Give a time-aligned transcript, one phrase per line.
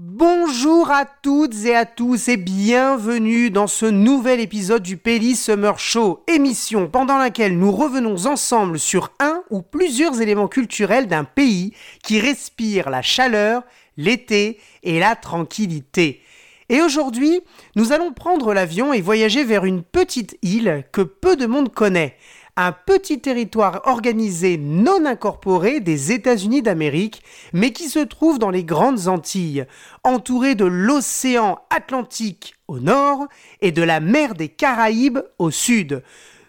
[0.00, 5.76] Bonjour à toutes et à tous et bienvenue dans ce nouvel épisode du Pelly Summer
[5.80, 11.72] Show, émission pendant laquelle nous revenons ensemble sur un ou plusieurs éléments culturels d'un pays
[12.04, 13.64] qui respire la chaleur,
[13.96, 16.22] l'été et la tranquillité.
[16.68, 17.40] Et aujourd'hui,
[17.74, 22.16] nous allons prendre l'avion et voyager vers une petite île que peu de monde connaît
[22.60, 28.64] un petit territoire organisé non incorporé des États-Unis d'Amérique, mais qui se trouve dans les
[28.64, 29.64] grandes Antilles,
[30.02, 33.28] entouré de l'océan Atlantique au nord
[33.60, 36.02] et de la mer des Caraïbes au sud.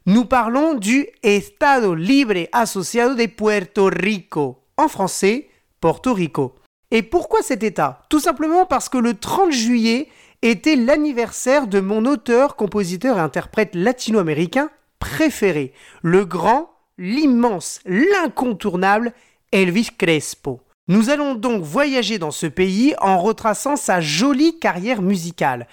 [0.08, 5.48] Nous parlons du Estado Libre Asociado de Puerto Rico, en français
[5.80, 6.56] Porto Rico.
[6.90, 8.02] Et pourquoi cet État?
[8.10, 10.08] Tout simplement parce que le 30 juillet
[10.42, 19.14] était l'anniversaire de mon auteur, compositeur et interprète latino-américain préféré, le grand, l'immense, l'incontournable
[19.52, 20.62] Elvis Crespo.
[20.88, 25.68] Nous allons donc voyager dans ce pays en retraçant sa jolie carrière musicale.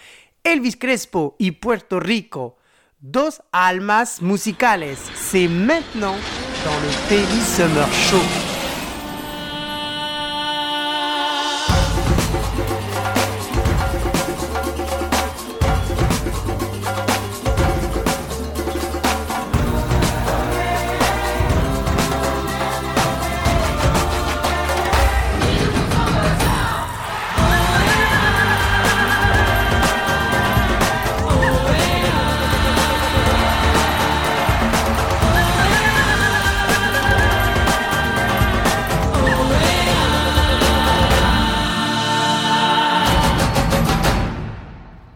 [0.45, 2.56] Elvis Crespo y Puerto Rico,
[3.03, 4.95] dos almas musicales.
[5.15, 6.17] C'est maintenant
[6.65, 8.56] dans le Pays Summer Show.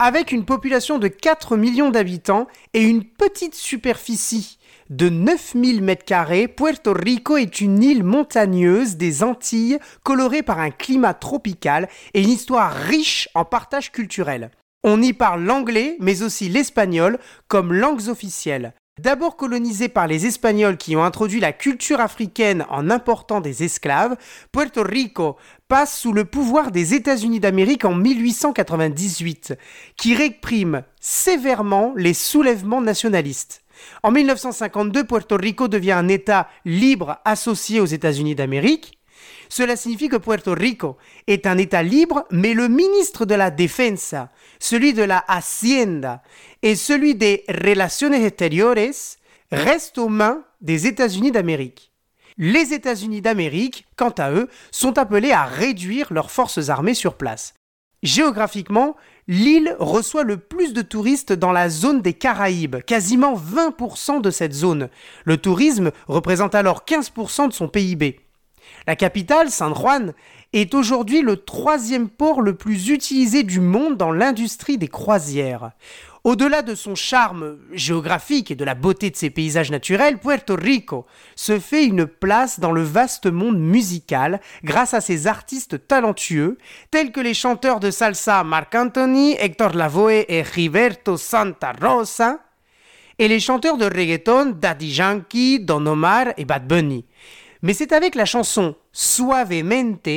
[0.03, 6.95] Avec une population de 4 millions d'habitants et une petite superficie de 9000 m2, Puerto
[6.95, 12.73] Rico est une île montagneuse des Antilles colorée par un climat tropical et une histoire
[12.73, 14.51] riche en partage culturel.
[14.84, 18.72] On y parle l'anglais mais aussi l'espagnol comme langues officielles.
[18.99, 24.17] D'abord colonisé par les Espagnols qui ont introduit la culture africaine en important des esclaves,
[24.53, 25.37] Puerto Rico
[25.69, 29.55] passe sous le pouvoir des États-Unis d'Amérique en 1898,
[29.97, 33.62] qui réprime sévèrement les soulèvements nationalistes.
[34.03, 39.00] En 1952, Puerto Rico devient un État libre associé aux États-Unis d'Amérique.
[39.50, 40.97] Cela signifie que Puerto Rico
[41.27, 44.31] est un État libre, mais le ministre de la Defensa,
[44.61, 46.22] celui de la Hacienda
[46.62, 49.16] et celui des Relaciones Exteriores
[49.50, 51.91] restent aux mains des États-Unis d'Amérique.
[52.38, 57.55] Les États-Unis d'Amérique, quant à eux, sont appelés à réduire leurs forces armées sur place.
[58.05, 58.97] Géographiquement,
[59.27, 64.55] l'île reçoit le plus de touristes dans la zone des Caraïbes, quasiment 20% de cette
[64.55, 64.88] zone.
[65.25, 68.21] Le tourisme représente alors 15% de son PIB.
[68.86, 70.14] La capitale, San Juan,
[70.53, 75.72] est aujourd'hui le troisième port le plus utilisé du monde dans l'industrie des croisières.
[76.22, 81.06] Au-delà de son charme géographique et de la beauté de ses paysages naturels, Puerto Rico
[81.34, 86.58] se fait une place dans le vaste monde musical grâce à ses artistes talentueux
[86.91, 92.41] tels que les chanteurs de salsa Marc Anthony, Héctor Lavoe et Gilberto Santa Rosa
[93.19, 97.06] et les chanteurs de reggaeton Daddy Yankee, Don Omar et Bad Bunny.
[97.62, 100.09] Mais c'est avec la chanson Suavemente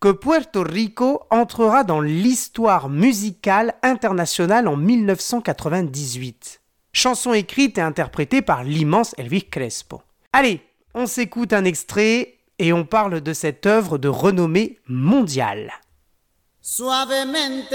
[0.00, 6.60] que Puerto Rico entrera dans l'histoire musicale internationale en 1998.
[6.92, 10.02] Chanson écrite et interprétée par l'immense Elvis Crespo.
[10.32, 10.60] Allez,
[10.94, 15.72] on s'écoute un extrait et on parle de cette œuvre de renommée mondiale.
[16.60, 17.74] Suavemente,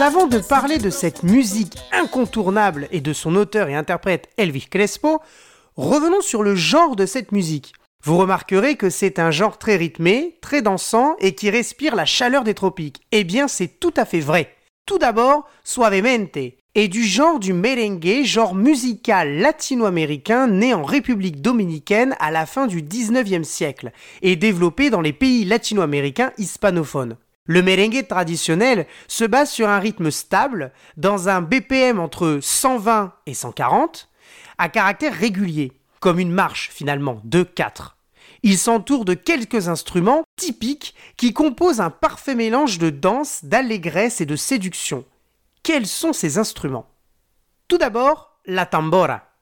[0.00, 5.20] avant de parler de cette musique incontournable et de son auteur et interprète Elvis Crespo,
[5.76, 7.72] revenons sur le genre de cette musique.
[8.04, 12.44] Vous remarquerez que c'est un genre très rythmé, très dansant et qui respire la chaleur
[12.44, 13.00] des tropiques.
[13.10, 14.54] Eh bien, c'est tout à fait vrai.
[14.86, 16.36] Tout d'abord, Suavemente
[16.76, 22.68] est du genre du merengue, genre musical latino-américain né en République dominicaine à la fin
[22.68, 23.90] du 19e siècle
[24.22, 27.16] et développé dans les pays latino-américains hispanophones.
[27.46, 33.34] Le merengue traditionnel se base sur un rythme stable, dans un BPM entre 120 et
[33.34, 34.08] 140,
[34.56, 37.98] à caractère régulier, comme une marche finalement, de 4.
[38.44, 44.26] Il s'entoure de quelques instruments typiques qui composent un parfait mélange de danse, d'allégresse et
[44.26, 45.04] de séduction.
[45.62, 46.88] Quels sont ces instruments?
[47.68, 49.33] Tout d'abord, la tambora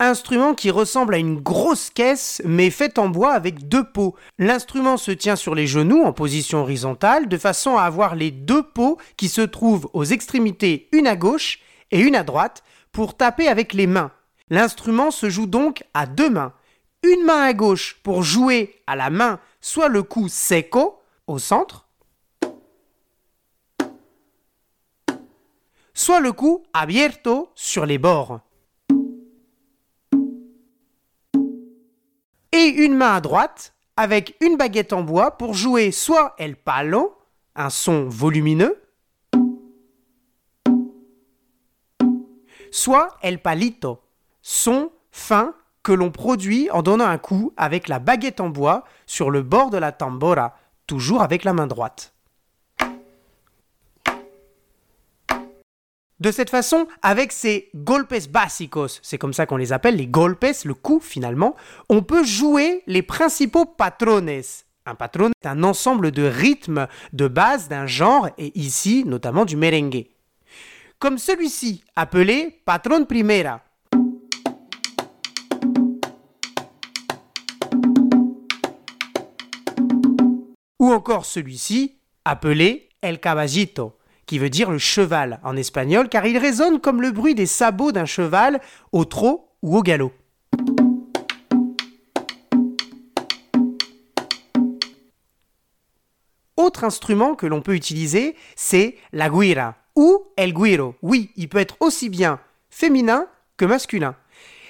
[0.00, 4.14] instrument qui ressemble à une grosse caisse mais faite en bois avec deux pots.
[4.38, 8.62] L'instrument se tient sur les genoux en position horizontale de façon à avoir les deux
[8.62, 11.60] pots qui se trouvent aux extrémités une à gauche
[11.90, 12.62] et une à droite
[12.92, 14.10] pour taper avec les mains.
[14.50, 16.52] L'instrument se joue donc à deux mains.
[17.02, 21.86] Une main à gauche pour jouer à la main soit le coup seco au centre,
[25.94, 28.40] soit le coup abierto sur les bords.
[32.68, 37.16] Une main à droite avec une baguette en bois pour jouer soit el palo,
[37.54, 38.80] un son volumineux,
[42.70, 44.00] soit el palito,
[44.42, 49.30] son fin que l'on produit en donnant un coup avec la baguette en bois sur
[49.30, 50.56] le bord de la tambora,
[50.86, 52.13] toujours avec la main droite.
[56.20, 60.46] De cette façon, avec ces golpes básicos, c'est comme ça qu'on les appelle, les golpes,
[60.64, 61.56] le coup finalement,
[61.88, 64.30] on peut jouer les principaux patrones.
[64.86, 69.56] Un patron est un ensemble de rythmes de base d'un genre, et ici notamment du
[69.56, 70.06] merengue.
[71.00, 73.60] Comme celui-ci, appelé patron primera.
[80.78, 86.38] Ou encore celui-ci, appelé el caballito qui veut dire le cheval en espagnol, car il
[86.38, 88.60] résonne comme le bruit des sabots d'un cheval
[88.92, 90.12] au trot ou au galop.
[96.56, 100.94] Autre instrument que l'on peut utiliser, c'est la guira ou el guiro.
[101.02, 102.38] Oui, il peut être aussi bien
[102.70, 103.26] féminin
[103.56, 104.16] que masculin.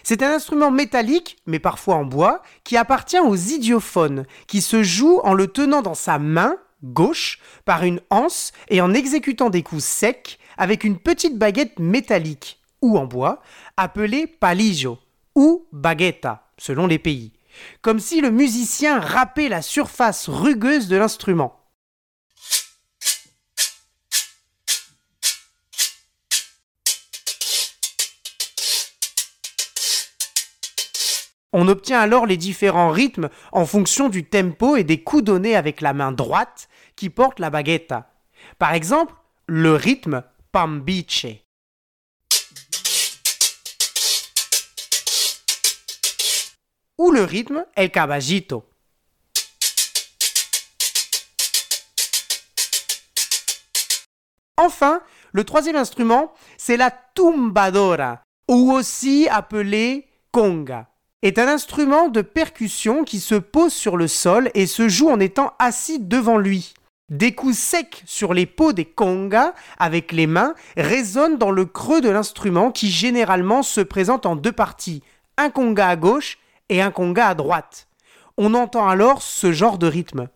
[0.03, 5.21] C'est un instrument métallique, mais parfois en bois, qui appartient aux idiophones, qui se joue
[5.25, 9.83] en le tenant dans sa main gauche par une anse et en exécutant des coups
[9.83, 13.43] secs avec une petite baguette métallique ou en bois
[13.77, 14.99] appelée palillo
[15.35, 17.33] ou baguetta selon les pays,
[17.83, 21.64] comme si le musicien râpait la surface rugueuse de l'instrument.
[31.57, 35.81] On obtient alors les différents rythmes en fonction du tempo et des coups donnés avec
[35.81, 37.95] la main droite qui porte la baguette.
[38.59, 39.15] Par exemple,
[39.47, 41.27] le rythme pambiche.
[46.99, 48.69] Ou le rythme el caballito.
[54.57, 60.89] Enfin, le troisième instrument, c'est la tumbadora, ou aussi appelée conga
[61.25, 65.19] est un instrument de percussion qui se pose sur le sol et se joue en
[65.19, 66.75] étant assis devant lui.
[67.09, 72.03] Des coups secs sur les peaux des congas avec les mains résonnent dans le creux
[72.03, 75.03] de l'instrument qui généralement se présente en deux parties,
[75.39, 76.39] un conga à gauche
[76.69, 77.89] et un conga à droite.
[78.37, 80.29] On entend alors ce genre de rythme.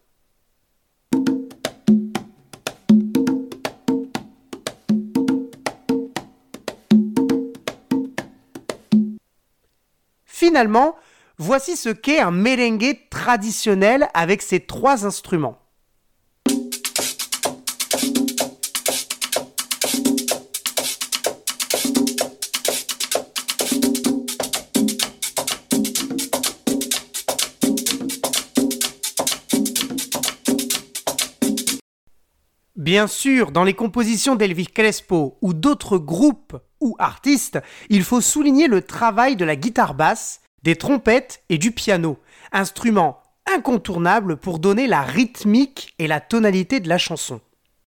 [10.58, 10.96] Finalement,
[11.36, 15.56] voici ce qu'est un merengue traditionnel avec ses trois instruments.
[32.74, 37.60] Bien sûr, dans les compositions d'Elvis Crespo ou d'autres groupes ou artistes,
[37.90, 42.18] il faut souligner le travail de la guitare basse, des trompettes et du piano,
[42.52, 47.40] instruments incontournables pour donner la rythmique et la tonalité de la chanson.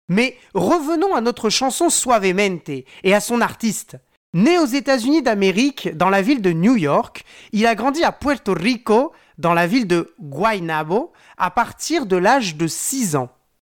[0.08, 3.98] Mais revenons à notre chanson Suavemente et à son artiste.
[4.34, 8.54] Né aux États-Unis d'Amérique, dans la ville de New York, il a grandi à Puerto
[8.54, 13.30] Rico, dans la ville de Guaynabo, à partir de l'âge de 6 ans.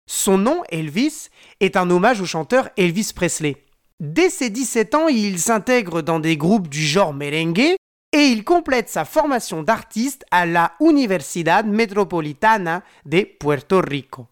[0.07, 3.57] Son nom, Elvis, est un hommage au chanteur Elvis Presley.
[4.01, 7.75] Dès ses 17 ans, il s'intègre dans des groupes du genre merengue
[8.15, 14.29] et il complète sa formation d'artiste à la Universidad Metropolitana de Puerto Rico.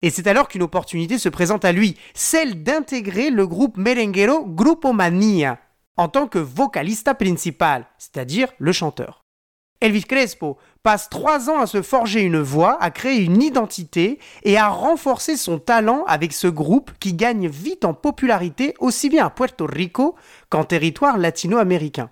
[0.00, 4.94] Et c'est alors qu'une opportunité se présente à lui, celle d'intégrer le groupe merenguero Grupo
[4.94, 5.58] Mania
[5.98, 9.20] en tant que vocalista principal, c'est-à-dire le chanteur.
[9.82, 14.56] Elvis Crespo passe trois ans à se forger une voix, à créer une identité et
[14.56, 19.30] à renforcer son talent avec ce groupe qui gagne vite en popularité aussi bien à
[19.30, 20.14] Puerto Rico
[20.48, 22.08] qu'en territoire latino-américain.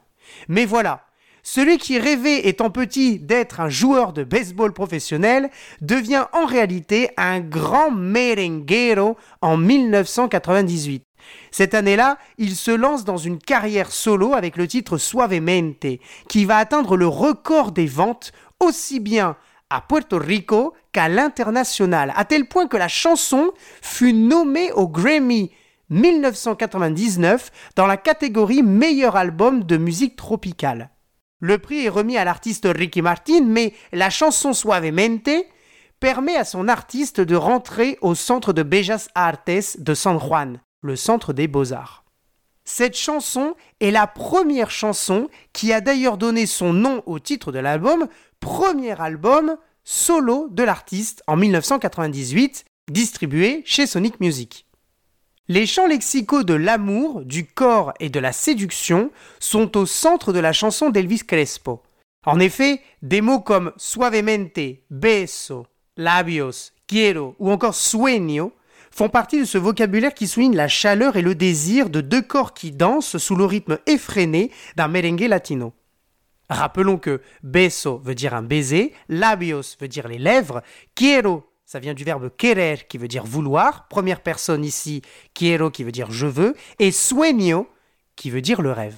[0.48, 1.04] Mais voilà,
[1.42, 7.40] celui qui rêvait étant petit d'être un joueur de baseball professionnel devient en réalité un
[7.40, 11.04] grand merenguero en 1998.
[11.50, 15.86] Cette année-là, il se lance dans une carrière solo avec le titre Suavemente,
[16.28, 19.36] qui va atteindre le record des ventes aussi bien
[19.70, 25.50] à Puerto Rico qu'à l'international, à tel point que la chanson fut nommée au Grammy
[25.90, 30.90] 1999 dans la catégorie meilleur album de musique tropicale.
[31.40, 35.30] Le prix est remis à l'artiste Ricky Martin, mais la chanson Suavemente
[36.00, 40.96] permet à son artiste de rentrer au centre de Bellas Artes de San Juan le
[40.96, 42.04] Centre des Beaux-Arts.
[42.64, 47.58] Cette chanson est la première chanson qui a d'ailleurs donné son nom au titre de
[47.58, 48.08] l'album,
[48.40, 54.67] premier album solo de l'artiste en 1998, distribué chez Sonic Music.
[55.50, 60.40] Les chants lexicaux de l'amour, du corps et de la séduction sont au centre de
[60.40, 61.82] la chanson d'Elvis Crespo.
[62.26, 68.52] En effet, des mots comme suavemente, beso, labios, quiero ou encore sueño
[68.90, 72.52] font partie de ce vocabulaire qui souligne la chaleur et le désir de deux corps
[72.52, 75.72] qui dansent sous le rythme effréné d'un merengue latino.
[76.50, 80.62] Rappelons que beso veut dire un baiser, labios veut dire les lèvres,
[80.94, 85.02] quiero ça vient du verbe querer qui veut dire vouloir, première personne ici,
[85.34, 87.68] quiero qui veut dire je veux, et sueño
[88.16, 88.96] qui veut dire le rêve.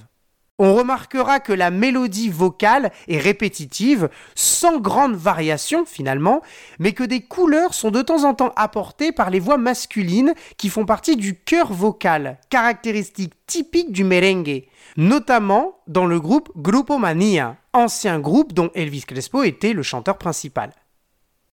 [0.57, 6.41] On remarquera que la mélodie vocale est répétitive, sans grande variation finalement,
[6.79, 10.69] mais que des couleurs sont de temps en temps apportées par les voix masculines qui
[10.69, 14.63] font partie du chœur vocal, caractéristique typique du merengue,
[14.95, 20.71] notamment dans le groupe Grupo Mania, ancien groupe dont Elvis Crespo était le chanteur principal.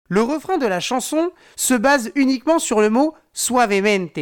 [0.09, 4.19] Le refrain de la chanson se base uniquement sur le mot suavemente,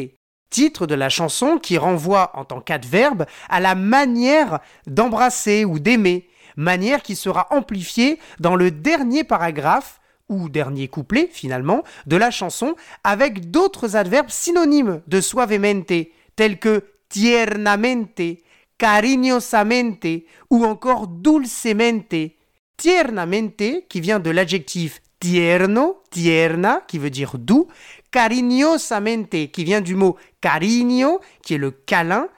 [0.50, 6.28] titre de la chanson qui renvoie en tant qu'adverbe à la manière d'embrasser ou d'aimer,
[6.56, 12.74] manière qui sera amplifiée dans le dernier paragraphe ou dernier couplet finalement de la chanson
[13.04, 18.42] avec d'autres adverbes synonymes de suavemente tels que tiernamente,
[18.76, 22.32] cariñosamente ou encore dulcemente.
[22.76, 27.68] Tiernamente qui vient de l'adjectif tierno, tierna qui veut dire doux,
[28.10, 32.28] cariñosamente, qui vient du mot cariño, qui est le câlin,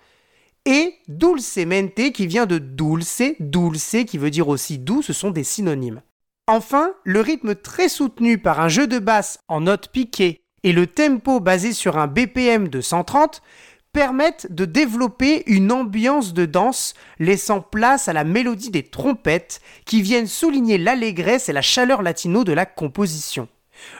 [0.64, 5.44] et dulcemente, qui vient de dulce, dulce, qui veut dire aussi doux, ce sont des
[5.44, 6.02] synonymes.
[6.46, 10.86] Enfin, le rythme très soutenu par un jeu de basse en notes piquées et le
[10.86, 13.42] tempo basé sur un BPM de 130
[13.92, 20.02] permettent de développer une ambiance de danse laissant place à la mélodie des trompettes qui
[20.02, 23.48] viennent souligner l'allégresse et la chaleur latino de la composition.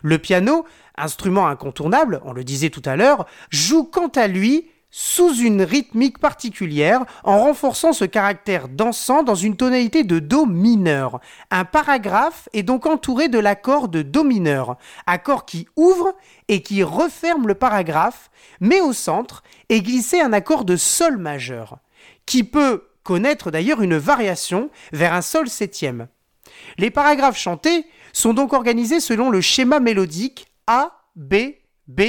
[0.03, 0.65] Le piano
[0.97, 6.19] instrument incontournable, on le disait tout à l'heure, joue quant à lui sous une rythmique
[6.19, 11.21] particulière en renforçant ce caractère dansant dans une tonalité de Do mineur.
[11.51, 14.77] Un paragraphe est donc entouré de l'accord de Do mineur,
[15.07, 16.15] accord qui ouvre
[16.49, 18.31] et qui referme le paragraphe,
[18.61, 21.79] mais au centre est glissé un accord de Sol majeur,
[22.25, 26.09] qui peut connaître d'ailleurs une variation vers un Sol septième.
[26.79, 31.35] Les paragraphes chantés sont donc organisés selon le schéma mélodique a, B,
[31.87, 32.03] B,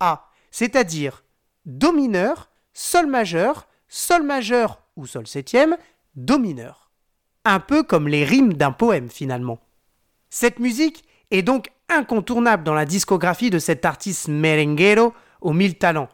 [0.00, 1.22] A, c'est-à-dire
[1.66, 5.76] Do mineur, Sol majeur, Sol majeur ou Sol septième,
[6.14, 6.90] Do mineur.
[7.44, 9.58] Un peu comme les rimes d'un poème finalement.
[10.30, 16.08] Cette musique est donc incontournable dans la discographie de cet artiste merenguero aux mille talents.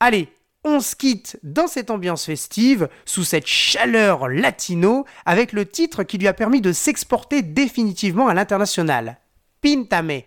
[0.00, 0.28] Allez,
[0.64, 6.18] on se quitte dans cette ambiance festive, sous cette chaleur latino, avec le titre qui
[6.18, 9.18] lui a permis de s'exporter définitivement à l'international.
[9.62, 10.22] Pintame,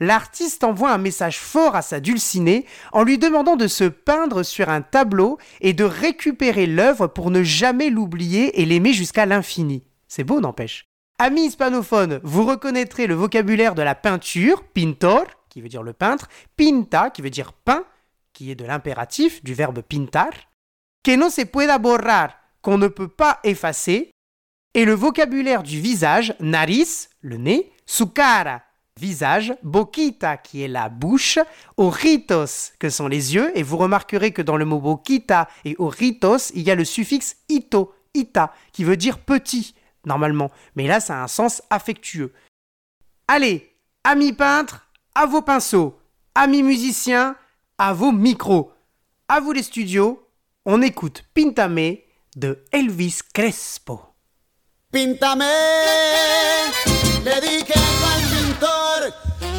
[0.00, 4.68] L'artiste envoie un message fort à sa dulcinée en lui demandant de se peindre sur
[4.68, 9.84] un tableau et de récupérer l'œuvre pour ne jamais l'oublier et l'aimer jusqu'à l'infini.
[10.08, 10.86] C'est beau, n'empêche.
[11.20, 16.28] Amis hispanophones, vous reconnaîtrez le vocabulaire de la peinture, pintor, qui veut dire le peintre,
[16.56, 17.84] pinta, qui veut dire peint,
[18.32, 20.32] qui est de l'impératif, du verbe pintar,
[21.04, 22.30] que no se pueda borrar,
[22.62, 24.10] qu'on ne peut pas effacer,
[24.74, 28.63] et le vocabulaire du visage, nariz, le nez, su cara,
[28.98, 31.38] visage, boquita qui est la bouche,
[31.76, 36.52] ojitos que sont les yeux, et vous remarquerez que dans le mot boquita et ojitos,
[36.54, 39.74] il y a le suffixe ito, ita, qui veut dire petit,
[40.06, 42.32] normalement, mais là ça a un sens affectueux.
[43.26, 43.74] Allez,
[44.04, 45.98] amis peintres, à vos pinceaux,
[46.34, 47.36] amis musiciens,
[47.78, 48.72] à vos micros,
[49.28, 50.28] à vous les studios,
[50.66, 51.96] on écoute Pintame
[52.36, 54.00] de Elvis Crespo.
[57.26, 57.93] Al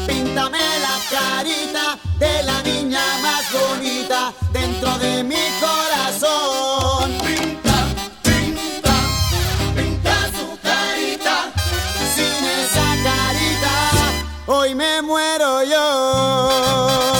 [0.06, 7.12] píntame la carita de la niña más bonita dentro de mi corazón.
[7.24, 7.86] Pinta,
[8.22, 8.94] pinta,
[9.74, 11.52] pinta su carita,
[12.14, 13.74] sin esa carita,
[14.46, 17.15] hoy me muero yo.